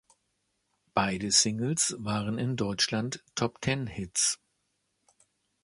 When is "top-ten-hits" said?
3.35-4.39